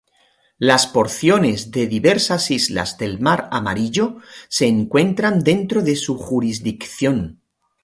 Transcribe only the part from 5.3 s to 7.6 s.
dentro de su jurisdicción.